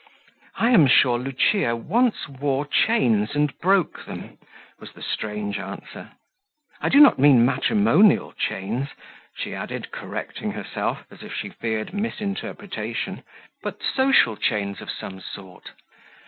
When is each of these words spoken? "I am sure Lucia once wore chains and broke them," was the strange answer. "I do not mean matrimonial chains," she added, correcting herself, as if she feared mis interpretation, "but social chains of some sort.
"I 0.55 0.71
am 0.71 0.87
sure 0.87 1.19
Lucia 1.19 1.75
once 1.75 2.27
wore 2.27 2.65
chains 2.65 3.35
and 3.35 3.55
broke 3.59 4.03
them," 4.07 4.39
was 4.79 4.93
the 4.93 5.03
strange 5.03 5.59
answer. 5.59 6.13
"I 6.81 6.89
do 6.89 6.99
not 6.99 7.19
mean 7.19 7.45
matrimonial 7.45 8.31
chains," 8.33 8.87
she 9.35 9.53
added, 9.53 9.91
correcting 9.91 10.53
herself, 10.53 11.05
as 11.11 11.21
if 11.21 11.35
she 11.35 11.49
feared 11.49 11.93
mis 11.93 12.19
interpretation, 12.19 13.21
"but 13.61 13.83
social 13.83 14.35
chains 14.35 14.81
of 14.81 14.89
some 14.89 15.19
sort. 15.19 15.69